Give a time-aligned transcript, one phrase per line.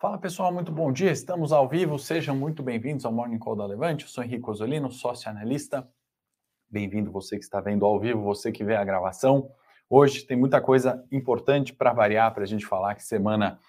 [0.00, 1.10] Fala pessoal, muito bom dia.
[1.10, 1.98] Estamos ao vivo.
[1.98, 4.04] Sejam muito bem-vindos ao Morning Call da Levante.
[4.04, 5.86] Eu sou Henrique Osolino, sócio analista.
[6.70, 9.52] Bem-vindo você que está vendo ao vivo, você que vê a gravação.
[9.90, 13.60] Hoje tem muita coisa importante para variar, para a gente falar que semana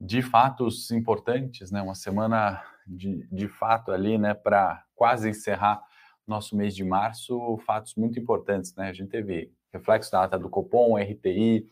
[0.00, 1.82] de fatos importantes, né?
[1.82, 4.32] Uma semana de, de fato ali, né?
[4.32, 5.82] Para quase encerrar
[6.26, 8.88] nosso mês de março, fatos muito importantes, né?
[8.88, 11.68] A gente teve reflexo da ata do Copom, RTI,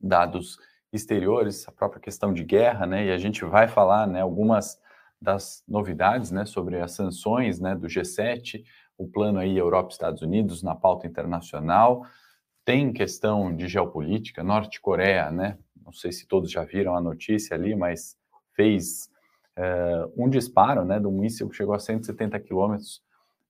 [0.00, 0.58] dados
[0.94, 3.06] exteriores, a própria questão de guerra, né?
[3.06, 4.80] E a gente vai falar, né, algumas
[5.20, 8.62] das novidades, né, sobre as sanções, né, do G7,
[8.96, 12.06] o plano aí Europa Estados Unidos na pauta internacional.
[12.64, 15.58] Tem questão de geopolítica, Norte-Coreia, né?
[15.84, 18.16] Não sei se todos já viram a notícia ali, mas
[18.54, 19.10] fez
[19.58, 23.02] uh, um disparo, né, do míssil que chegou a 170 quilômetros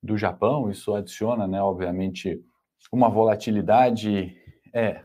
[0.03, 0.71] do Japão.
[0.71, 2.43] Isso adiciona, né, obviamente,
[2.91, 4.37] uma volatilidade
[4.73, 5.03] é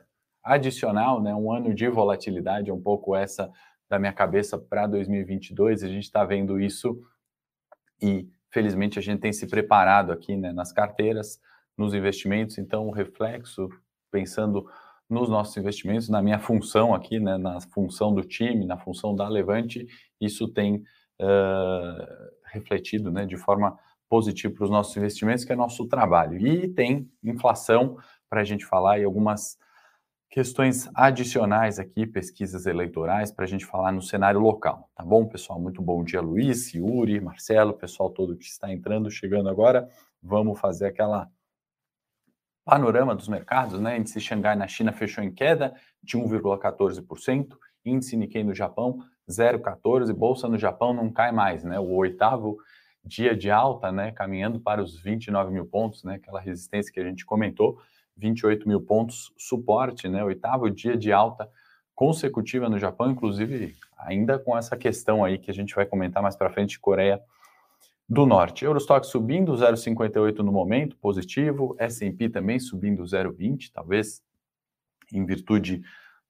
[0.49, 3.51] adicional, né, um ano de volatilidade, é um pouco essa
[3.87, 5.83] da minha cabeça para 2022.
[5.83, 6.99] A gente está vendo isso
[8.01, 11.39] e, felizmente, a gente tem se preparado aqui né, nas carteiras,
[11.77, 12.57] nos investimentos.
[12.57, 13.69] Então, o reflexo,
[14.11, 14.65] pensando
[15.09, 19.27] nos nossos investimentos, na minha função aqui, né, na função do time, na função da
[19.27, 19.87] Levante,
[20.19, 20.83] isso tem
[21.19, 23.77] uh, refletido né, de forma
[24.07, 26.37] positiva para os nossos investimentos, que é nosso trabalho.
[26.37, 27.97] E tem inflação
[28.29, 29.57] para a gente falar e algumas
[30.29, 35.59] questões adicionais aqui, pesquisas eleitorais, para a gente falar no cenário local, tá bom, pessoal?
[35.59, 39.89] Muito bom dia, Luiz, Yuri, Marcelo, pessoal todo que está entrando, chegando agora.
[40.21, 41.27] Vamos fazer aquela
[42.63, 43.97] panorama dos mercados, né?
[43.97, 50.47] Índice Xangai na China fechou em queda de 1,14%, índice Nikkei no Japão 0,14%, bolsa
[50.47, 51.79] no Japão não cai mais, né?
[51.79, 52.57] O oitavo
[53.03, 54.11] dia de alta, né?
[54.11, 56.15] Caminhando para os 29 mil pontos, né?
[56.15, 57.79] Aquela resistência que a gente comentou.
[58.19, 60.23] 28 mil pontos, suporte, né?
[60.23, 61.49] Oitavo dia de alta
[61.95, 66.35] consecutiva no Japão, inclusive ainda com essa questão aí que a gente vai comentar mais
[66.35, 67.21] para frente, Coreia
[68.07, 68.65] do Norte.
[68.65, 71.75] Eurostock subindo 0,58 no momento, positivo.
[71.77, 74.21] S&P também subindo 0,20, talvez
[75.13, 75.81] em virtude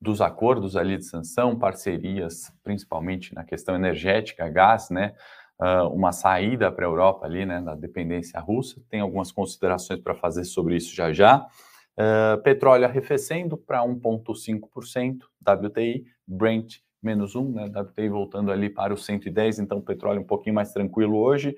[0.01, 5.13] dos acordos ali de sanção, parcerias, principalmente na questão energética, gás, né?
[5.59, 8.81] Uh, uma saída para a Europa ali, né, da dependência russa.
[8.89, 11.45] Tem algumas considerações para fazer sobre isso já já.
[11.99, 19.05] Uh, petróleo arrefecendo para 1,5%, WTI, Brent menos 1, né, WTI voltando ali para os
[19.05, 21.57] 110, então petróleo um pouquinho mais tranquilo hoje.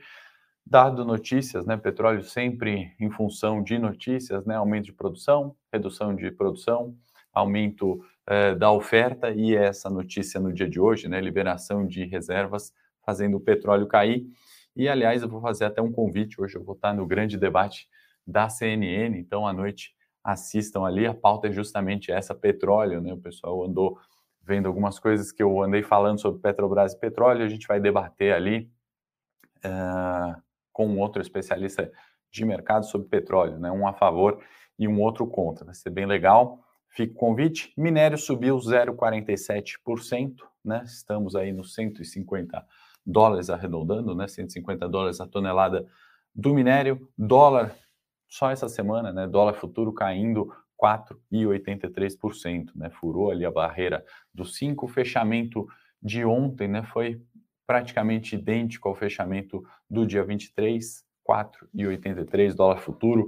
[0.65, 6.31] Dado notícias, né, petróleo sempre em função de notícias, né, aumento de produção, redução de
[6.31, 6.95] produção,
[7.33, 12.73] aumento uh, da oferta e essa notícia no dia de hoje, né, liberação de reservas
[13.05, 14.25] fazendo o petróleo cair.
[14.75, 17.87] E aliás, eu vou fazer até um convite hoje, eu vou estar no grande debate
[18.25, 21.05] da CNN, então à noite assistam ali.
[21.05, 23.13] A pauta é justamente essa, petróleo, né?
[23.13, 23.97] O pessoal andou
[24.41, 27.43] vendo algumas coisas que eu andei falando sobre Petrobras e petróleo.
[27.43, 28.71] A gente vai debater ali
[29.65, 31.91] uh, com outro especialista
[32.31, 33.71] de mercado sobre petróleo, né?
[33.71, 34.41] Um a favor
[34.79, 35.65] e um outro contra.
[35.65, 36.59] Vai ser bem legal.
[36.89, 37.73] Fica o convite.
[37.77, 40.81] Minério subiu 0,47%, né?
[40.85, 42.65] Estamos aí nos 150
[43.05, 44.27] dólares arredondando, né?
[44.27, 45.85] 150 dólares a tonelada
[46.33, 47.09] do minério.
[47.17, 47.75] Dólar
[48.31, 54.85] só essa semana, né, dólar futuro caindo 4,83%, né, furou ali a barreira dos 5,
[54.85, 55.67] o fechamento
[56.01, 57.21] de ontem, né, foi
[57.67, 63.27] praticamente idêntico ao fechamento do dia 23, 4,83 dólar futuro.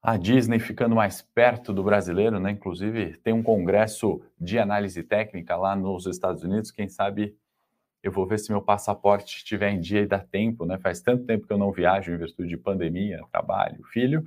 [0.00, 2.50] A Disney ficando mais perto do brasileiro, né?
[2.50, 6.72] Inclusive tem um congresso de análise técnica lá nos Estados Unidos.
[6.72, 7.36] Quem sabe
[8.02, 10.78] eu vou ver se meu passaporte estiver em dia e dá tempo, né?
[10.78, 14.24] Faz tanto tempo que eu não viajo em virtude de pandemia, trabalho, filho.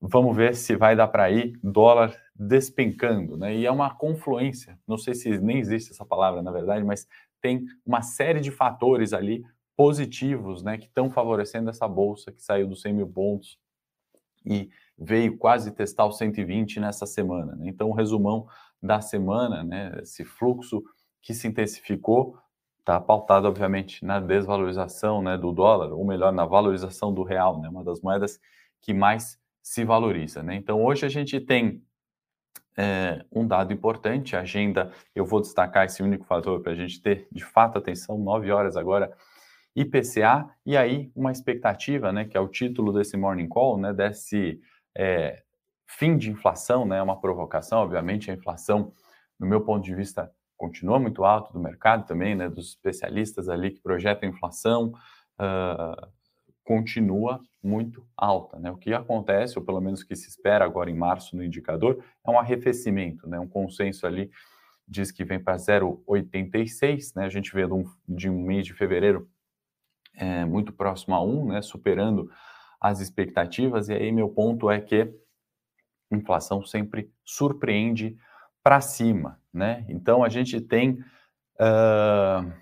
[0.00, 3.54] Vamos ver se vai dar para ir dólar despencando, né?
[3.54, 7.06] E é uma confluência, não sei se nem existe essa palavra na verdade, mas
[7.40, 9.44] tem uma série de fatores ali
[9.76, 13.58] positivos, né, que estão favorecendo essa bolsa que saiu dos 100 mil pontos
[14.44, 17.56] e veio quase testar os 120 nessa semana.
[17.56, 17.68] Né?
[17.68, 18.46] Então, o resumão
[18.82, 20.82] da semana, né, esse fluxo
[21.20, 22.36] que se intensificou
[22.82, 27.68] está pautado, obviamente, na desvalorização né, do dólar, ou melhor, na valorização do real, né,
[27.68, 28.40] uma das moedas
[28.80, 30.42] que mais se valoriza.
[30.42, 30.56] Né?
[30.56, 31.80] Então, hoje a gente tem
[32.76, 37.00] é, um dado importante, a agenda, eu vou destacar esse único fator para a gente
[37.00, 39.16] ter, de fato, atenção, 9 horas agora,
[39.76, 44.60] IPCA, e aí uma expectativa, né, que é o título desse Morning Call, né, desse
[44.96, 45.40] é,
[45.86, 48.92] fim de inflação, né, uma provocação, obviamente, a inflação,
[49.38, 50.32] no meu ponto de vista,
[50.62, 54.92] continua muito alto do mercado também, né, dos especialistas ali que projetam inflação,
[55.40, 56.08] uh,
[56.62, 58.60] continua muito alta.
[58.60, 58.70] Né?
[58.70, 62.00] O que acontece, ou pelo menos o que se espera agora em março no indicador,
[62.24, 63.40] é um arrefecimento, né?
[63.40, 64.30] um consenso ali
[64.86, 67.24] diz que vem para 0,86, né?
[67.24, 69.28] A gente vê de um, de um, mês de fevereiro
[70.14, 71.62] é, muito próximo a 1, né?
[71.62, 72.30] Superando
[72.80, 73.88] as expectativas.
[73.88, 75.10] E aí meu ponto é que
[76.10, 78.18] inflação sempre surpreende
[78.62, 79.84] para cima, né?
[79.88, 80.92] Então a gente tem
[81.60, 82.52] uh,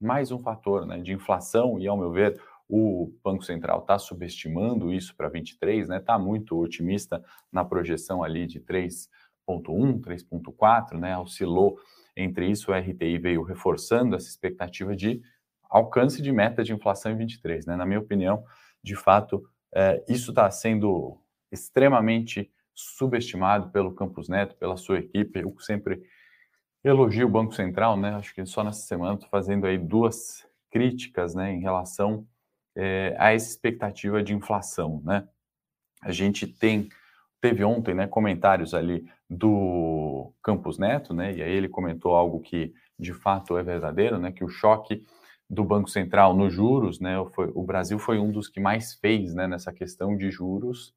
[0.00, 4.92] mais um fator, né, de inflação e ao meu ver o Banco Central está subestimando
[4.92, 5.98] isso para 23, né?
[5.98, 7.22] Está muito otimista
[7.52, 11.18] na projeção ali de 3,1, 3,4, né?
[11.18, 11.78] Oscilou
[12.16, 15.20] entre isso, o RTI veio reforçando essa expectativa de
[15.68, 17.76] alcance de meta de inflação em 23, né?
[17.76, 18.42] Na minha opinião,
[18.82, 19.42] de fato,
[19.74, 21.18] é, isso está sendo
[21.50, 25.40] extremamente subestimado pelo Campos Neto, pela sua equipe.
[25.40, 26.02] Eu sempre
[26.84, 28.14] elogio o Banco Central, né?
[28.14, 32.26] Acho que só nessa semana estou fazendo aí duas críticas, né, em relação
[32.74, 35.28] é, a essa expectativa de inflação, né?
[36.02, 36.88] A gente tem
[37.40, 41.34] teve ontem, né, comentários ali do Campos Neto, né?
[41.34, 44.30] E aí ele comentou algo que de fato é verdadeiro, né?
[44.30, 45.04] Que o choque
[45.50, 47.16] do Banco Central nos juros, né?
[47.34, 49.46] Foi, o Brasil foi um dos que mais fez, né?
[49.46, 50.94] Nessa questão de juros,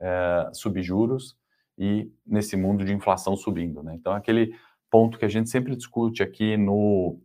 [0.00, 1.36] é, subjuros
[1.76, 3.94] e nesse mundo de inflação subindo, né?
[3.94, 4.54] Então aquele
[4.90, 7.20] ponto que a gente sempre discute aqui no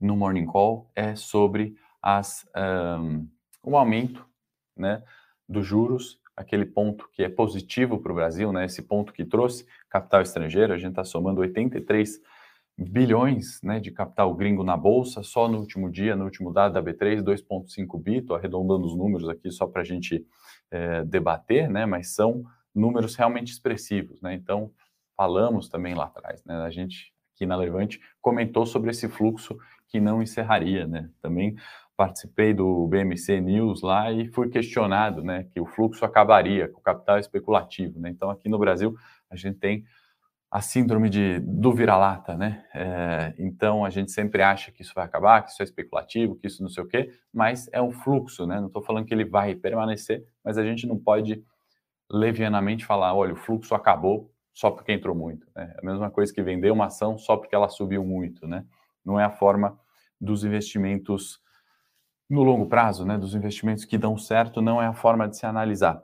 [0.00, 2.46] no Morning Call é sobre as,
[3.00, 3.28] um,
[3.62, 4.24] o aumento
[4.76, 5.02] né,
[5.48, 9.66] dos juros, aquele ponto que é positivo para o Brasil, né, esse ponto que trouxe
[9.88, 12.20] capital estrangeiro, a gente está somando 83
[12.76, 16.82] bilhões né, de capital gringo na Bolsa, só no último dia, no último dado da
[16.82, 20.24] B3, 2,5 bi, estou arredondando os números aqui só para a gente
[20.70, 24.20] é, debater, né, mas são números realmente expressivos.
[24.22, 24.70] Né, então,
[25.18, 30.00] falamos também lá atrás, né, a gente aqui na Levante comentou sobre esse fluxo que
[30.00, 31.56] não encerraria, né, também
[31.96, 36.82] participei do BMC News lá e fui questionado, né, que o fluxo acabaria, com o
[36.82, 38.08] capital especulativo, né?
[38.08, 38.94] Então aqui no Brasil
[39.28, 39.84] a gente tem
[40.48, 42.64] a síndrome de, do vira-lata, né?
[42.72, 46.46] É, então a gente sempre acha que isso vai acabar, que isso é especulativo, que
[46.46, 48.60] isso não sei o quê, mas é um fluxo, né?
[48.60, 51.42] Não estou falando que ele vai permanecer, mas a gente não pode
[52.08, 55.46] levianamente falar, olha, o fluxo acabou só porque entrou muito.
[55.54, 55.72] Né?
[55.76, 58.66] É a mesma coisa que vender uma ação só porque ela subiu muito, né?
[59.04, 59.78] Não é a forma
[60.20, 61.40] dos investimentos
[62.28, 65.46] no longo prazo, né, dos investimentos que dão certo, não é a forma de se
[65.46, 66.02] analisar.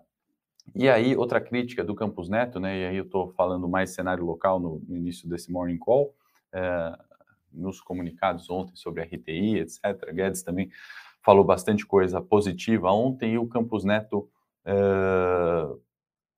[0.72, 4.24] E aí, outra crítica do Campus Neto, né, e aí eu estou falando mais cenário
[4.24, 6.14] local no, no, início desse morning call,
[6.52, 6.96] é,
[7.52, 10.12] nos comunicados ontem sobre RTI, etc.
[10.12, 10.70] Guedes também
[11.24, 14.28] falou bastante coisa positiva ontem e o Campus Neto,
[14.64, 14.74] é,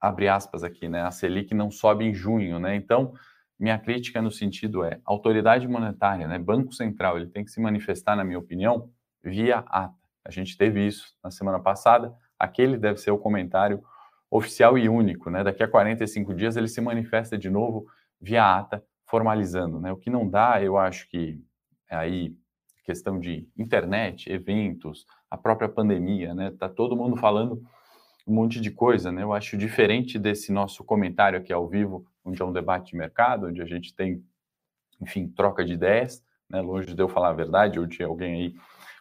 [0.06, 3.12] abre aspas aqui, né, a Selic não sobe em junho, né, então
[3.58, 8.14] minha crítica no sentido é, autoridade monetária, né, Banco Central, ele tem que se manifestar,
[8.16, 8.90] na minha opinião,
[9.22, 9.94] via ata.
[10.24, 12.12] A gente teve isso na semana passada.
[12.38, 13.82] Aquele deve ser o comentário
[14.30, 15.44] oficial e único, né?
[15.44, 17.86] Daqui a 45 dias ele se manifesta de novo
[18.20, 19.92] via ata, formalizando, né?
[19.92, 21.40] O que não dá, eu acho que
[21.88, 22.34] aí
[22.84, 26.52] questão de internet, eventos, a própria pandemia, né?
[26.58, 27.62] Tá todo mundo falando
[28.26, 29.22] um monte de coisa, né?
[29.22, 33.46] Eu acho diferente desse nosso comentário aqui ao vivo, onde é um debate de mercado,
[33.46, 34.24] onde a gente tem,
[35.00, 36.60] enfim, troca de ideias, né?
[36.60, 38.54] Longe de eu falar a verdade ou de alguém aí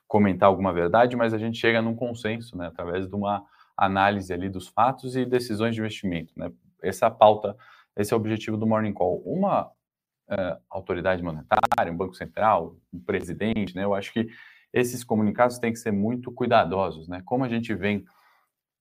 [0.07, 3.43] comentar alguma verdade, mas a gente chega num consenso, né, através de uma
[3.75, 6.51] análise ali dos fatos e decisões de investimento, né?
[6.83, 7.57] Essa pauta,
[7.97, 9.23] esse é o objetivo do Morning Call.
[9.25, 13.83] Uma uh, autoridade monetária, um banco central, um presidente, né?
[13.83, 14.27] Eu acho que
[14.71, 17.23] esses comunicados têm que ser muito cuidadosos, né?
[17.25, 18.05] Como a gente vem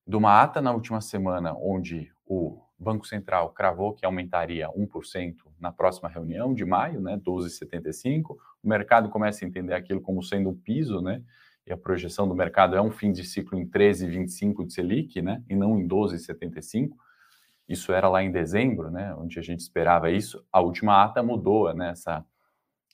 [0.07, 5.73] de uma ata na última semana, onde o Banco Central cravou que aumentaria 1% na
[5.73, 8.37] próxima reunião de maio, né, 12,75.
[8.63, 11.23] O mercado começa a entender aquilo como sendo um piso, né?
[11.67, 15.43] E a projeção do mercado é um fim de ciclo em 13,25 de Selic, né,
[15.49, 16.91] e não em 12,75.
[17.67, 20.45] Isso era lá em dezembro, né, onde a gente esperava isso.
[20.53, 22.23] A última ata mudou, né, essa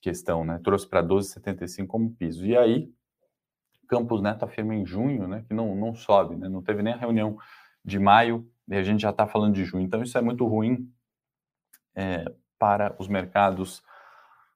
[0.00, 2.46] questão, né, trouxe para 12,75 como piso.
[2.46, 2.88] E aí,
[3.90, 6.96] Campos Neto afirma em junho, né, que não, não sobe, né, não teve nem a
[6.96, 7.36] reunião
[7.84, 9.84] de maio e a gente já está falando de junho.
[9.84, 10.88] Então, isso é muito ruim
[11.96, 12.24] é,
[12.56, 13.82] para os mercados,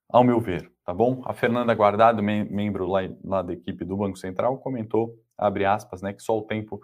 [0.08, 1.20] ao meu ver, tá bom?
[1.26, 6.00] A Fernanda Guardado, mem membro lá, lá, da equipe do Banco Central, comentou, abre aspas,
[6.00, 6.80] né, que só o tempo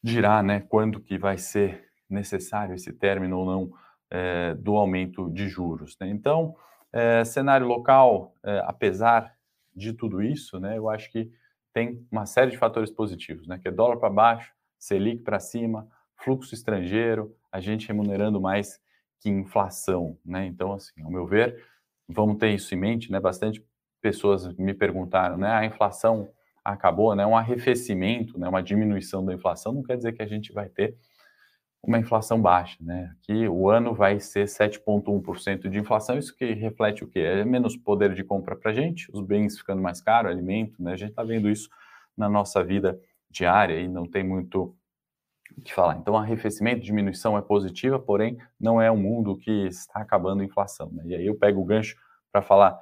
[0.00, 3.72] dirá, né, quando que vai ser necessário esse término ou não
[4.08, 5.96] é, do aumento de juros.
[6.00, 6.10] Né?
[6.10, 6.54] Então,
[6.92, 9.34] é, cenário local, é, apesar
[9.74, 11.32] de tudo isso, né, eu acho que
[11.72, 15.88] tem uma série de fatores positivos, né, que é dólar para baixo, Selic para cima,
[16.16, 18.80] fluxo estrangeiro, a gente remunerando mais
[19.20, 20.46] que inflação, né?
[20.46, 21.64] Então, assim, ao meu ver,
[22.08, 23.20] vamos ter isso em mente, né?
[23.20, 23.64] Bastante
[24.00, 25.48] pessoas me perguntaram, né?
[25.52, 26.28] A inflação
[26.64, 27.24] acabou, né?
[27.24, 28.48] Um arrefecimento, né?
[28.48, 30.96] Uma diminuição da inflação não quer dizer que a gente vai ter
[31.82, 33.14] uma inflação baixa, né?
[33.18, 37.20] Aqui o ano vai ser 7,1% de inflação, isso que reflete o quê?
[37.20, 40.92] É menos poder de compra para a gente, os bens ficando mais caros, alimento, né?
[40.92, 41.68] A gente está vendo isso
[42.16, 44.76] na nossa vida diária e não tem muito
[45.56, 45.96] o que falar.
[45.96, 50.88] Então, arrefecimento, diminuição é positiva, porém não é um mundo que está acabando a inflação.
[50.92, 51.02] Né?
[51.06, 51.96] E aí eu pego o gancho
[52.30, 52.78] para falar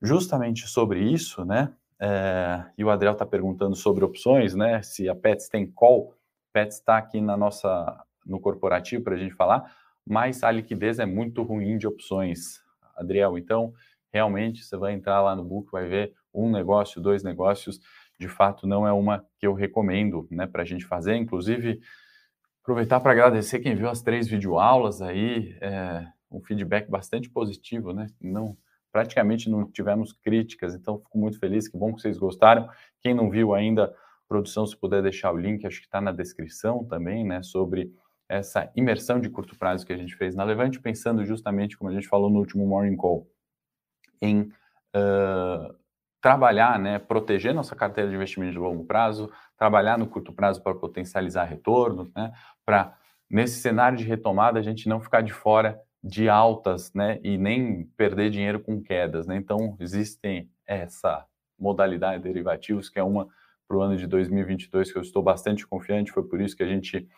[0.00, 1.72] justamente sobre isso, né?
[1.98, 4.82] É, e o Adriel está perguntando sobre opções, né?
[4.82, 6.14] Se a Pets tem call,
[6.52, 9.72] Pets está aqui na nossa no corporativo para a gente falar,
[10.06, 12.60] mas a liquidez é muito ruim de opções,
[12.96, 13.38] Adriel.
[13.38, 13.72] Então,
[14.12, 17.80] realmente, você vai entrar lá no book, vai ver um negócio, dois negócios.
[18.18, 21.16] De fato, não é uma que eu recomendo né, para a gente fazer.
[21.16, 21.80] Inclusive,
[22.62, 28.06] aproveitar para agradecer quem viu as três videoaulas aí, é, um feedback bastante positivo, né?
[28.20, 28.56] Não,
[28.90, 32.68] praticamente não tivemos críticas, então fico muito feliz, que bom que vocês gostaram.
[33.00, 33.94] Quem não viu ainda,
[34.26, 37.92] produção, se puder deixar o link, acho que está na descrição também, né, sobre
[38.28, 41.94] essa imersão de curto prazo que a gente fez na Levante, pensando justamente, como a
[41.94, 43.26] gente falou no último Morning Call,
[44.20, 44.42] em
[44.94, 45.74] uh,
[46.20, 50.74] trabalhar, né, proteger nossa carteira de investimento de longo prazo, trabalhar no curto prazo para
[50.74, 52.32] potencializar retornos, né,
[52.64, 52.96] para,
[53.30, 57.84] nesse cenário de retomada, a gente não ficar de fora de altas, né, e nem
[57.96, 61.24] perder dinheiro com quedas, né, então existem essa
[61.58, 63.28] modalidade de derivativos, que é uma
[63.68, 66.68] para o ano de 2022 que eu estou bastante confiante, foi por isso que a
[66.68, 67.08] gente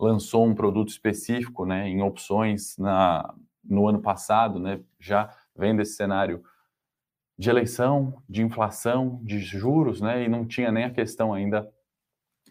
[0.00, 5.94] lançou um produto específico, né, em opções na, no ano passado, né, já vendo esse
[5.94, 6.42] cenário
[7.38, 11.70] de eleição, de inflação, de juros, né, e não tinha nem a questão ainda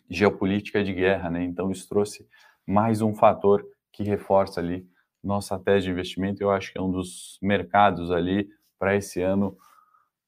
[0.09, 2.27] geopolítica de guerra, né, então isso trouxe
[2.65, 4.87] mais um fator que reforça ali
[5.23, 6.41] nossa tese de investimento.
[6.41, 9.57] Eu acho que é um dos mercados ali para esse ano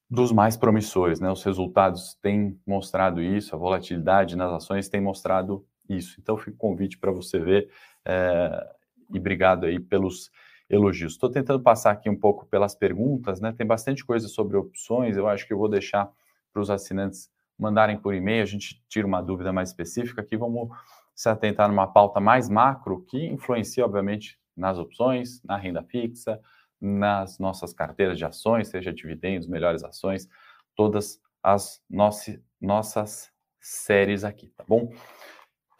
[0.09, 5.65] dos mais promissores, né, os resultados têm mostrado isso, a volatilidade nas ações tem mostrado
[5.97, 6.19] isso.
[6.19, 7.69] Então, fica o convite para você ver
[8.05, 8.67] é,
[9.13, 10.31] e obrigado aí pelos
[10.69, 11.13] elogios.
[11.13, 13.53] Estou tentando passar aqui um pouco pelas perguntas, né?
[13.57, 16.09] Tem bastante coisa sobre opções, eu acho que eu vou deixar
[16.53, 17.29] para os assinantes
[17.59, 20.69] mandarem por e-mail, a gente tira uma dúvida mais específica aqui, vamos
[21.13, 26.39] se atentar numa pauta mais macro que influencia, obviamente, nas opções, na renda fixa,
[26.79, 30.27] nas nossas carteiras de ações, seja dividendos, melhores ações,
[30.75, 34.91] todas as nossas, nossas séries aqui, tá bom?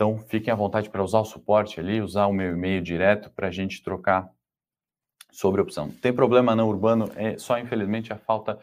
[0.01, 3.49] Então, fiquem à vontade para usar o suporte ali, usar o meu e-mail direto para
[3.49, 4.27] a gente trocar
[5.31, 5.91] sobre a opção.
[5.91, 8.57] Tem problema não urbano, é só infelizmente a falta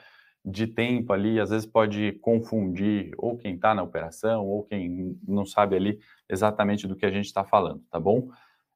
[0.45, 5.47] de tempo ali, às vezes pode confundir ou quem está na operação ou quem não
[5.47, 8.33] sabe ali exatamente do que a gente está falando, tá bom?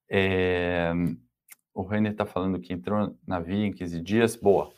[0.08, 0.92] É...
[1.74, 4.72] O Renner está falando que entrou na via em 15 dias, boa.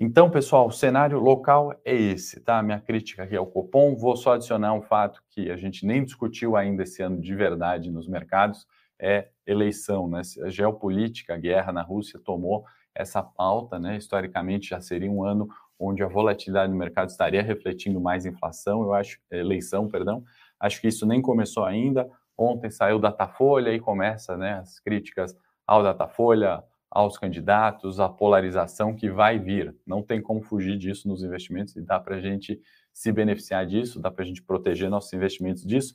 [0.00, 2.62] Então, pessoal, o cenário local é esse, tá?
[2.62, 3.96] Minha crítica aqui ao Copom.
[3.96, 7.90] Vou só adicionar um fato que a gente nem discutiu ainda esse ano de verdade
[7.90, 8.64] nos mercados,
[8.96, 10.22] é eleição, né?
[10.44, 12.64] A geopolítica, a guerra na Rússia tomou
[12.94, 13.96] essa pauta, né?
[13.96, 18.94] Historicamente já seria um ano onde a volatilidade no mercado estaria refletindo mais inflação, eu
[18.94, 20.22] acho, eleição, perdão.
[20.60, 22.08] Acho que isso nem começou ainda.
[22.36, 25.36] Ontem saiu o Datafolha e começa, né, as críticas
[25.66, 29.74] ao Datafolha, aos candidatos, a polarização que vai vir.
[29.86, 32.60] Não tem como fugir disso nos investimentos e dá para a gente
[32.92, 35.94] se beneficiar disso, dá para a gente proteger nossos investimentos disso.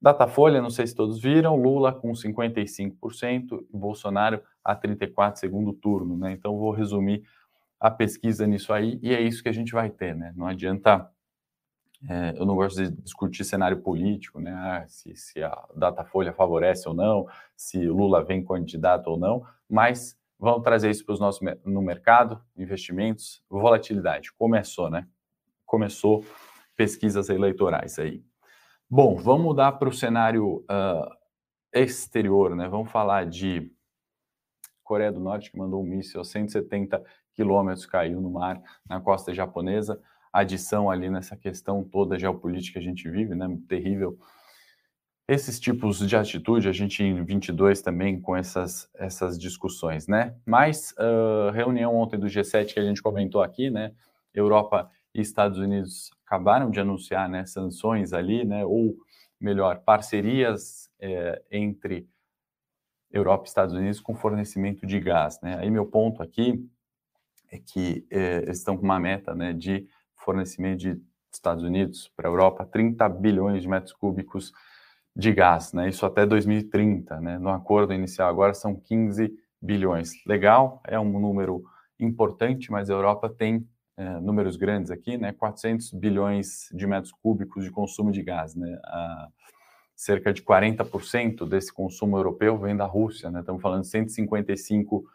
[0.00, 6.16] Datafolha, não sei se todos viram, Lula com 55% e Bolsonaro a 34% segundo turno,
[6.16, 6.32] né?
[6.32, 7.22] Então vou resumir
[7.78, 10.32] a pesquisa nisso aí e é isso que a gente vai ter, né?
[10.36, 11.08] Não adianta,
[12.08, 14.52] é, eu não gosto de discutir cenário político, né?
[14.52, 20.18] Ah, se, se a Datafolha favorece ou não, se Lula vem candidato ou não, mas
[20.38, 24.32] vamos trazer isso para os nossos no mercado, investimentos, volatilidade.
[24.32, 25.06] Começou, né?
[25.64, 26.24] Começou
[26.76, 28.24] pesquisas eleitorais aí.
[28.90, 31.08] Bom, vamos mudar para o cenário uh,
[31.72, 32.68] exterior, né?
[32.68, 33.70] Vamos falar de
[34.82, 39.32] Coreia do Norte que mandou um míssil a 170 quilômetros caiu no mar na costa
[39.32, 40.00] japonesa.
[40.32, 43.46] Adição ali nessa questão toda geopolítica que a gente vive, né?
[43.68, 44.18] Terrível
[45.28, 50.36] esses tipos de atitude, a gente em 22 também com essas, essas discussões, né?
[50.44, 53.92] Mas uh, reunião ontem do G7 que a gente comentou aqui, né?
[54.34, 58.64] Europa e Estados Unidos acabaram de anunciar né, sanções ali, né?
[58.64, 58.96] Ou
[59.40, 62.08] melhor, parcerias é, entre
[63.10, 65.58] Europa e Estados Unidos com fornecimento de gás, né?
[65.58, 66.68] Aí meu ponto aqui
[67.50, 69.86] é que é, estão com uma meta, né, de
[70.24, 71.00] fornecimento de
[71.32, 74.52] Estados Unidos para a Europa 30 bilhões de metros cúbicos
[75.14, 75.88] de gás, né?
[75.88, 77.38] Isso até 2030, né?
[77.38, 80.12] No acordo inicial agora são 15 bilhões.
[80.26, 81.62] Legal, é um número
[81.98, 85.32] importante, mas a Europa tem é, números grandes aqui, né?
[85.32, 88.78] 400 bilhões de metros cúbicos de consumo de gás, né?
[89.94, 93.40] cerca de 40% desse consumo europeu vem da Rússia, né?
[93.40, 95.12] Estamos falando de 155 bilhões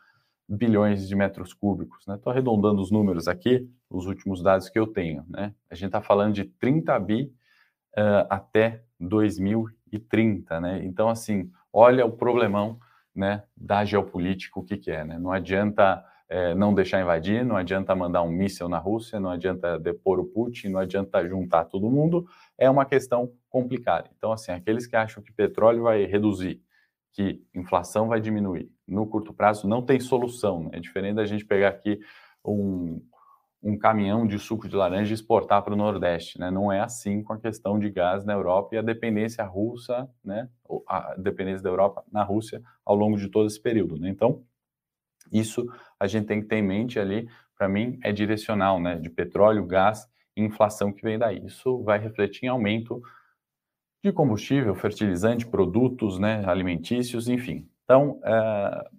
[0.49, 2.15] de metros cúbicos, né?
[2.15, 5.53] Estou arredondando os números aqui, os últimos dados que eu tenho, né?
[5.69, 7.23] A gente está falando de 30 bi
[7.97, 10.85] uh, até 2030, né?
[10.85, 12.79] Então, assim, olha o problemão,
[13.13, 15.17] né, da geopolítica, o que, que é, né?
[15.17, 19.79] Não adianta é, não deixar invadir, não adianta mandar um míssil na Rússia, não adianta
[19.79, 22.27] depor o Putin, não adianta juntar todo mundo,
[22.57, 24.09] é uma questão complicada.
[24.17, 26.61] Então, assim, aqueles que acham que petróleo vai reduzir,
[27.11, 30.63] que inflação vai diminuir, no curto prazo não tem solução.
[30.63, 30.69] Né?
[30.73, 31.99] É diferente da gente pegar aqui
[32.43, 33.01] um,
[33.61, 36.39] um caminhão de suco de laranja e exportar para o Nordeste.
[36.39, 36.49] Né?
[36.49, 40.49] Não é assim com a questão de gás na Europa e a dependência russa, né?
[40.87, 43.97] a dependência da Europa na Rússia ao longo de todo esse período.
[43.97, 44.09] Né?
[44.09, 44.43] Então,
[45.31, 45.67] isso
[45.99, 47.27] a gente tem que ter em mente ali,
[47.57, 48.97] para mim, é direcional, né?
[48.97, 51.43] De petróleo, gás e inflação que vem daí.
[51.45, 53.01] Isso vai refletir em aumento
[54.03, 56.43] de combustível, fertilizante, produtos, né?
[56.45, 57.67] Alimentícios, enfim.
[57.87, 58.89] Então, é,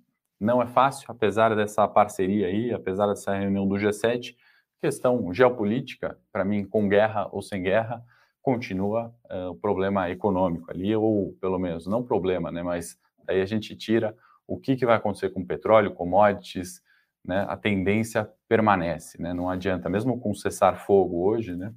[0.40, 4.34] não é fácil, apesar dessa parceria aí, apesar dessa reunião do G7,
[4.80, 8.02] questão geopolítica, para mim, com guerra ou sem guerra,
[8.40, 12.62] continua é, o problema econômico ali, ou pelo menos, não problema, né?
[12.62, 14.16] Mas aí a gente tira
[14.46, 16.82] o que, que vai acontecer com o petróleo, commodities,
[17.22, 21.74] né, a tendência permanece, né, não adianta, mesmo com cessar fogo hoje, né,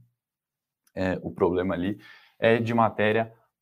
[0.95, 1.99] é, o problema ali
[2.39, 2.73] é de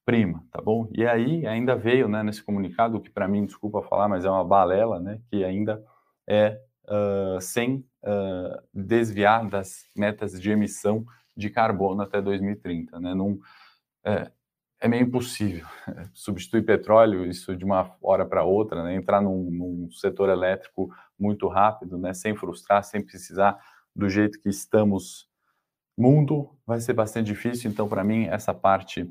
[0.09, 0.89] matéria-prima, tá bom?
[0.91, 4.43] E aí ainda veio, né, nesse comunicado, que para mim, desculpa falar, mas é uma
[4.43, 5.83] balela, né, que ainda
[6.27, 13.39] é uh, sem uh, desviar das metas de emissão de carbono até 2030, né, num,
[14.03, 14.31] é,
[14.81, 15.65] é meio impossível
[16.13, 18.95] substituir petróleo, isso de uma hora para outra, né?
[18.95, 22.13] entrar num, num, setor elétrico muito rápido, né?
[22.13, 23.59] sem frustrar, sem precisar
[23.95, 25.27] do jeito que estamos.
[25.97, 29.05] Mundo vai ser bastante difícil, então, para mim, essa parte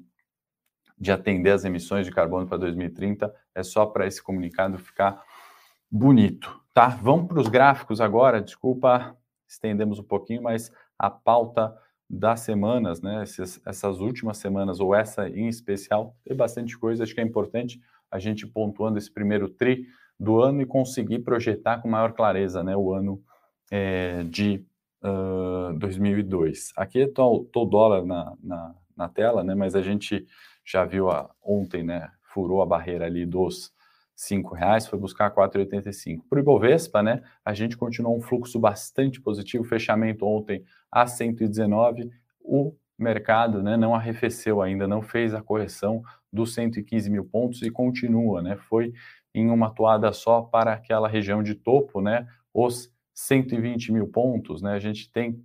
[1.00, 5.22] de atender as emissões de carbono para 2030 é só para esse comunicado ficar
[5.90, 6.88] bonito, tá?
[6.88, 11.74] Vamos para os gráficos agora, desculpa, estendemos um pouquinho, mas a pauta
[12.10, 17.02] das semanas, né, essas, essas últimas semanas, ou essa em especial, tem bastante coisa.
[17.02, 17.80] Acho que é importante
[18.10, 19.86] a gente pontuando esse primeiro tri
[20.18, 23.22] do ano e conseguir projetar com maior clareza né, o ano
[23.70, 24.64] é, de
[25.02, 26.72] uh, 2002.
[26.76, 30.26] Aqui está o dólar na, na, na, tela, né, mas a gente
[30.68, 33.72] já viu a, ontem, né, furou a barreira ali dos
[34.14, 36.24] cinco reais, foi buscar 4,85.
[36.28, 42.10] Para o Ibovespa, né, a gente continuou um fluxo bastante positivo, fechamento ontem a 119,
[42.40, 47.70] o mercado né, não arrefeceu ainda, não fez a correção dos 115 mil pontos e
[47.70, 48.92] continua, né, foi
[49.34, 54.72] em uma toada só para aquela região de topo, né, os 120 mil pontos, né,
[54.72, 55.42] a gente tem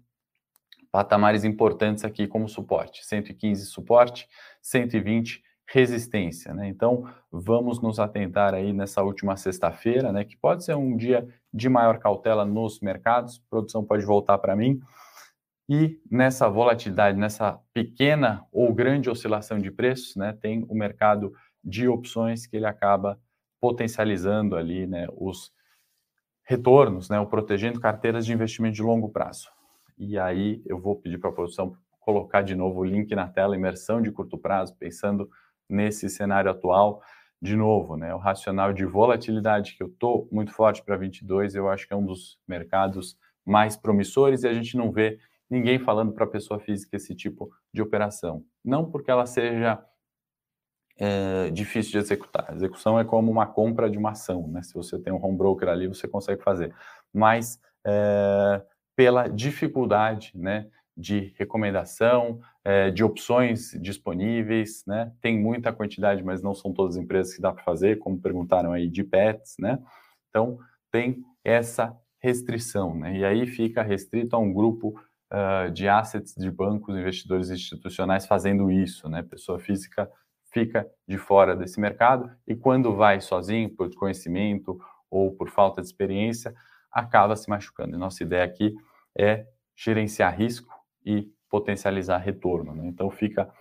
[0.93, 4.29] patamares importantes aqui como suporte, 115 suporte,
[4.61, 6.67] 120 resistência, né?
[6.67, 11.67] Então, vamos nos atentar aí nessa última sexta-feira, né, que pode ser um dia de
[11.67, 14.79] maior cautela nos mercados, a produção pode voltar para mim,
[15.67, 21.87] e nessa volatilidade, nessa pequena ou grande oscilação de preços, né, tem o mercado de
[21.87, 23.19] opções que ele acaba
[23.59, 25.51] potencializando ali, né, os
[26.43, 29.49] retornos, né, o protegendo carteiras de investimento de longo prazo.
[30.05, 33.55] E aí eu vou pedir para a produção colocar de novo o link na tela,
[33.55, 35.29] imersão de curto prazo, pensando
[35.69, 37.01] nesse cenário atual.
[37.41, 41.69] De novo, né, o racional de volatilidade que eu estou muito forte para 22, eu
[41.69, 46.13] acho que é um dos mercados mais promissores e a gente não vê ninguém falando
[46.13, 48.45] para a pessoa física esse tipo de operação.
[48.63, 49.83] Não porque ela seja
[50.97, 52.45] é, difícil de executar.
[52.49, 54.61] A execução é como uma compra de uma ação, né?
[54.61, 56.73] Se você tem um home broker ali, você consegue fazer.
[57.11, 58.61] Mas é,
[58.95, 65.11] pela dificuldade, né, de recomendação, é, de opções disponíveis, né?
[65.21, 68.71] Tem muita quantidade, mas não são todas as empresas que dá para fazer, como perguntaram
[68.71, 69.79] aí de pets, né?
[70.29, 70.59] Então
[70.91, 73.17] tem essa restrição, né?
[73.17, 74.93] E aí fica restrito a um grupo
[75.31, 79.23] uh, de assets de bancos, investidores institucionais fazendo isso, né?
[79.23, 80.09] Pessoa física
[80.51, 84.79] fica de fora desse mercado e quando vai sozinho por desconhecimento
[85.09, 86.53] ou por falta de experiência
[86.93, 87.95] acaba se machucando.
[87.95, 88.75] E nossa ideia aqui
[89.17, 90.73] é gerenciar risco
[91.05, 92.73] e potencializar retorno.
[92.73, 92.87] Né?
[92.87, 93.51] Então fica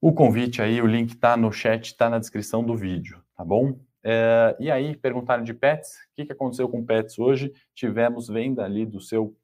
[0.00, 3.78] o convite aí, o link está no chat, está na descrição do vídeo, tá bom?
[4.04, 7.52] É, e aí, perguntaram de Pets, o que, que aconteceu com Pets hoje?
[7.74, 9.36] Tivemos venda ali do seu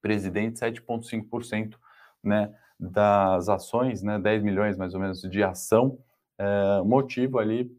[0.00, 1.74] presidente, 7,5%
[2.22, 5.98] né, das ações, né, 10 milhões mais ou menos de ação,
[6.38, 7.70] é, motivo ali,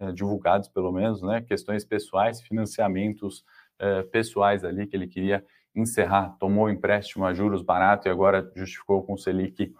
[0.00, 3.44] é, divulgados pelo menos, né, questões pessoais, financiamentos
[3.78, 9.02] é, pessoais ali que ele queria encerrar, tomou empréstimo a juros barato e agora justificou
[9.02, 9.72] com o Selic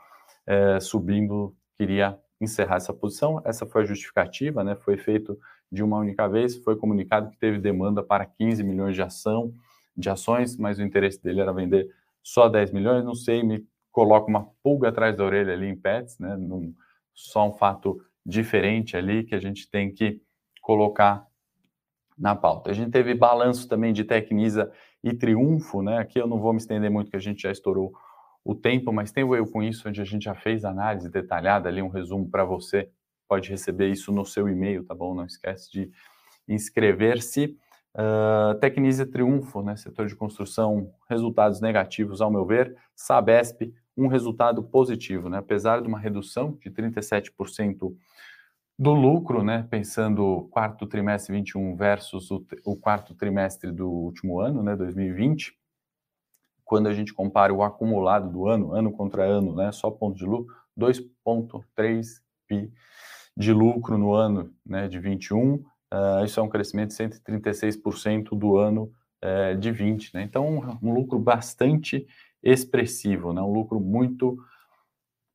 [0.46, 3.40] é, subindo, queria encerrar essa posição.
[3.44, 4.76] Essa foi a justificativa, né?
[4.76, 5.38] Foi feito
[5.70, 9.52] de uma única vez, foi comunicado que teve demanda para 15 milhões de ação,
[9.96, 11.88] de ações, mas o interesse dele era vender
[12.22, 16.18] só 10 milhões, não sei, me coloca uma pulga atrás da orelha ali em Pets,
[16.18, 16.36] né?
[16.36, 16.74] Num,
[17.14, 20.20] só um fato diferente ali que a gente tem que
[20.60, 21.26] colocar
[22.16, 22.70] na pauta.
[22.70, 24.70] A gente teve balanço também de Tecnisa
[25.02, 25.96] e Triunfo, né?
[25.96, 27.92] Aqui eu não vou me estender muito, que a gente já estourou
[28.44, 31.68] o tempo, mas tem o Eu Com Isso, onde a gente já fez análise detalhada
[31.68, 32.90] ali, um resumo para você.
[33.26, 35.14] Pode receber isso no seu e-mail, tá bom?
[35.14, 35.90] Não esquece de
[36.46, 37.56] inscrever-se.
[37.94, 39.76] Uh, Tecnisa Triunfo, né?
[39.76, 42.76] Setor de construção, resultados negativos, ao meu ver.
[42.94, 45.38] Sabesp, um resultado positivo, né?
[45.38, 47.94] Apesar de uma redução de 37%
[48.78, 54.62] do lucro, né, pensando quarto trimestre 21 versus o, o, quarto trimestre do último ano,
[54.62, 55.52] né, 2020,
[56.64, 60.24] quando a gente compara o acumulado do ano, ano contra ano, né, só ponto de
[60.24, 62.06] lucro, 2,3
[62.48, 62.72] bi
[63.36, 68.36] de lucro no ano né, de 21, uh, ah, isso é um crescimento de 136%
[68.36, 68.92] do ano
[69.24, 72.06] uh, de 20, né, então um, um lucro bastante
[72.42, 74.38] expressivo, né, um lucro muito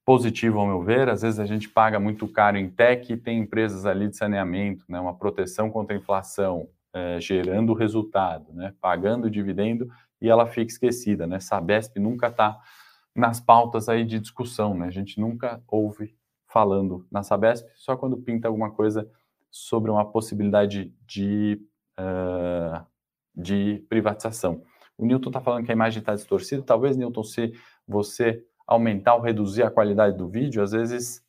[0.05, 1.09] positivo, ao meu ver.
[1.09, 4.85] Às vezes a gente paga muito caro em tech e tem empresas ali de saneamento,
[4.87, 9.89] né, uma proteção contra a inflação, é, gerando resultado, né, pagando dividendo
[10.21, 11.27] e ela fica esquecida.
[11.27, 11.39] Né?
[11.39, 12.59] Sabesp nunca está
[13.15, 14.87] nas pautas aí de discussão, né?
[14.87, 16.15] a gente nunca ouve
[16.47, 19.09] falando na Sabesp, só quando pinta alguma coisa
[19.51, 21.59] sobre uma possibilidade de,
[21.99, 22.85] uh,
[23.35, 24.63] de privatização.
[24.97, 26.61] O Newton está falando que a imagem está distorcida.
[26.61, 27.53] Talvez, Newton, se
[27.87, 31.23] você aumentar ou reduzir a qualidade do vídeo, às vezes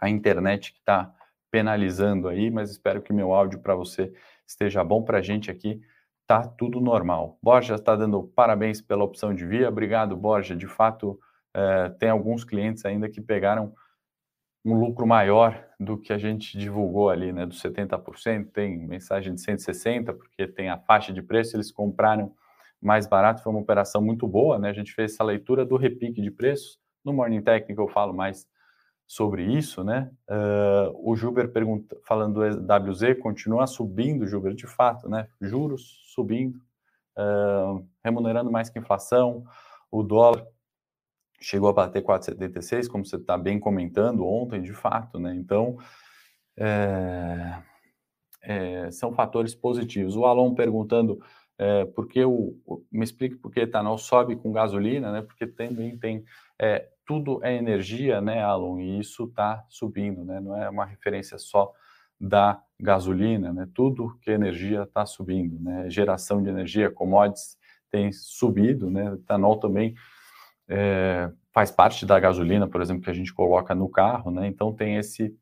[0.00, 1.14] a internet que está
[1.50, 4.12] penalizando aí, mas espero que meu áudio para você
[4.46, 5.80] esteja bom para a gente aqui.
[6.26, 7.38] Tá tudo normal.
[7.42, 9.68] Borja está dando parabéns pela opção de via.
[9.68, 10.54] Obrigado, Borja.
[10.54, 11.18] De fato,
[11.54, 13.72] é, tem alguns clientes ainda que pegaram
[14.64, 17.46] um lucro maior do que a gente divulgou ali, né?
[17.46, 22.34] Dos 70%, tem mensagem de 160%, porque tem a faixa de preço, eles compraram
[22.80, 24.70] mais barato, foi uma operação muito boa, né?
[24.70, 26.78] A gente fez essa leitura do repique de preços.
[27.04, 28.46] No Morning Technical eu falo mais
[29.06, 30.10] sobre isso, né?
[30.28, 35.28] Uh, o Juber pergunta, falando do WZ, continua subindo, Juber, de fato, né?
[35.40, 36.60] Juros subindo,
[37.16, 39.44] uh, remunerando mais que inflação,
[39.90, 40.46] o dólar
[41.40, 45.34] chegou a bater 4,76, como você está bem comentando ontem, de fato, né?
[45.34, 45.78] Então,
[46.56, 47.62] é,
[48.42, 50.16] é, são fatores positivos.
[50.16, 51.20] O Alon perguntando
[51.58, 52.54] é, porque o,
[52.90, 55.22] me explique por que etanol sobe com gasolina, né?
[55.22, 56.24] Porque também tem
[56.58, 58.78] é, tudo é energia, né, Alon?
[58.78, 60.38] E isso está subindo, né?
[60.40, 61.72] Não é uma referência só
[62.20, 63.68] da gasolina, né?
[63.74, 65.90] Tudo que é energia está subindo, né?
[65.90, 67.58] Geração de energia, commodities
[67.90, 69.14] tem subido, né?
[69.14, 69.96] Etanol também
[70.68, 74.46] é, faz parte da gasolina, por exemplo, que a gente coloca no carro, né?
[74.46, 75.36] Então tem esse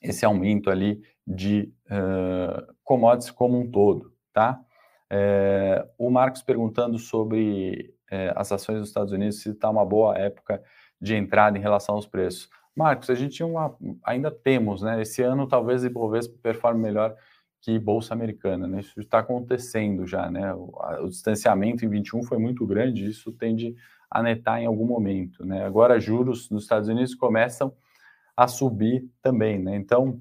[0.00, 4.64] esse aumento ali de uh, commodities como um todo, tá?
[5.10, 10.16] É, o Marcos perguntando sobre é, as ações dos Estados Unidos, se está uma boa
[10.18, 10.62] época
[11.00, 12.48] de entrada em relação aos preços.
[12.74, 15.02] Marcos, a gente uma, ainda temos, né?
[15.02, 17.16] Esse ano talvez Ibovespa performe melhor
[17.60, 18.80] que Bolsa Americana, né?
[18.80, 20.54] Isso está acontecendo já, né?
[20.54, 23.74] O, a, o, distanciamento em 21 foi muito grande, isso tende
[24.10, 25.64] a netar em algum momento, né?
[25.64, 27.74] Agora juros nos Estados Unidos começam
[28.36, 29.76] a subir também, né?
[29.76, 30.20] Então,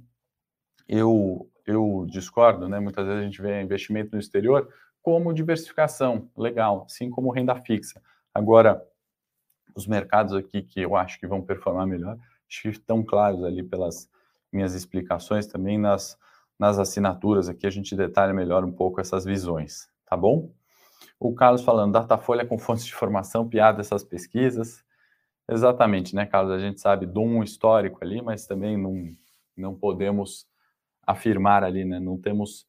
[0.88, 2.80] eu eu discordo, né?
[2.80, 8.02] Muitas vezes a gente vê investimento no exterior como diversificação, legal, assim como renda fixa.
[8.34, 8.82] Agora,
[9.76, 12.18] os mercados aqui que eu acho que vão performar melhor,
[12.50, 14.10] acho que estão claros ali pelas
[14.52, 16.18] minhas explicações também nas,
[16.58, 20.52] nas assinaturas aqui a gente detalha melhor um pouco essas visões, tá bom?
[21.20, 24.84] O Carlos falando, Datafolha com fontes de informação, piada essas pesquisas.
[25.50, 26.54] Exatamente, né, Carlos?
[26.54, 29.12] A gente sabe de um histórico ali, mas também não,
[29.56, 30.48] não podemos
[31.08, 32.00] afirmar ali, né?
[32.00, 32.68] Não temos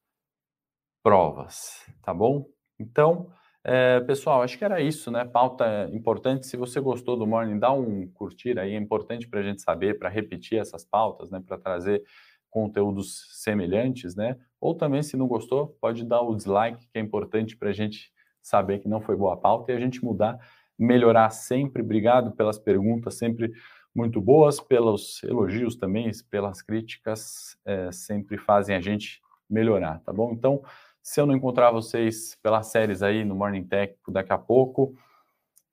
[1.03, 2.47] provas, tá bom?
[2.79, 3.31] Então,
[3.65, 5.25] é, pessoal, acho que era isso, né?
[5.25, 6.47] Pauta importante.
[6.47, 9.99] Se você gostou do Morning, dá um curtir aí, é importante para a gente saber,
[9.99, 11.43] para repetir essas pautas, né?
[11.45, 12.03] Para trazer
[12.49, 14.37] conteúdos semelhantes, né?
[14.61, 18.11] Ou também, se não gostou, pode dar o dislike, que é importante para a gente
[18.41, 20.39] saber que não foi boa a pauta e a gente mudar,
[20.79, 21.83] melhorar sempre.
[21.83, 23.53] Obrigado pelas perguntas, sempre
[23.99, 30.33] muito boas, pelos elogios também, pelas críticas, é, sempre fazem a gente melhorar, tá bom?
[30.33, 30.63] Então,
[31.03, 34.95] se eu não encontrar vocês pelas séries aí no Morning Tech daqui a pouco,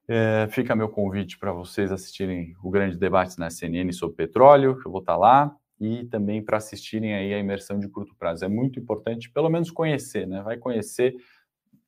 [0.07, 4.88] é, fica meu convite para vocês assistirem o grande debate na CNN sobre petróleo, que
[4.88, 8.43] eu vou estar tá lá, e também para assistirem aí a imersão de curto prazo.
[8.43, 10.41] É muito importante, pelo menos conhecer, né?
[10.41, 11.15] Vai conhecer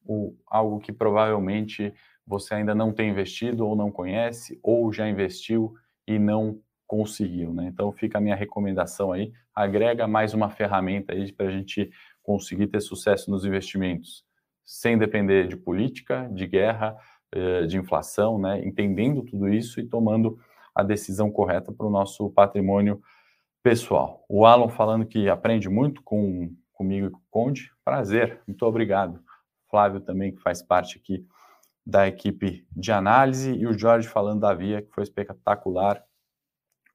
[0.05, 1.91] o, algo que provavelmente
[2.27, 5.75] você ainda não tem investido ou não conhece, ou já investiu
[6.07, 7.67] e não conseguiu, né?
[7.67, 11.91] Então fica a minha recomendação aí, agrega mais uma ferramenta aí para a gente
[12.23, 14.23] conseguir ter sucesso nos investimentos,
[14.63, 16.97] sem depender de política, de guerra,
[17.31, 18.65] eh, de inflação, né?
[18.65, 20.39] Entendendo tudo isso e tomando
[20.73, 23.01] a decisão correta para o nosso patrimônio
[23.61, 24.23] pessoal.
[24.29, 29.19] O Alan falando que aprende muito com comigo e com o Conde, prazer, muito obrigado.
[29.69, 31.25] Flávio também que faz parte aqui
[31.87, 36.03] da equipe de análise e o Jorge falando da Via que foi espetacular,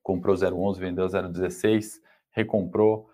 [0.03, 1.99] comprou 011, vendeu 016,
[2.31, 3.09] recomprou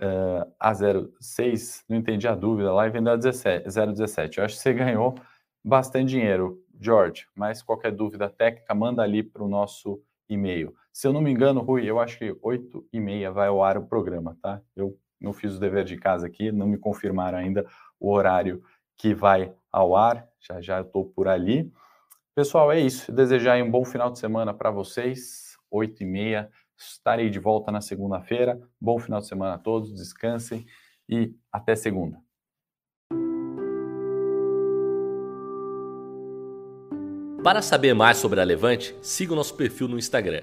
[0.00, 4.38] uh, a 06, não entendi a dúvida lá, e vendeu a 17, 017.
[4.38, 5.16] Eu acho que você ganhou
[5.64, 10.72] bastante dinheiro, George, mas qualquer dúvida técnica, manda ali para o nosso e-mail.
[10.92, 13.76] Se eu não me engano, Rui, eu acho que 8 e meia vai ao ar
[13.76, 14.62] o programa, tá?
[14.76, 17.66] Eu não fiz o dever de casa aqui, não me confirmaram ainda
[17.98, 18.62] o horário
[18.96, 21.72] que vai ao ar, já já estou por ali.
[22.34, 23.12] Pessoal, é isso.
[23.12, 26.50] Desejar um bom final de semana para vocês, 8 e meia
[26.84, 28.60] Estarei de volta na segunda-feira.
[28.80, 30.66] Bom final de semana a todos, descansem
[31.08, 32.18] e até segunda.
[37.42, 40.42] Para saber mais sobre a Levante, siga o nosso perfil no Instagram,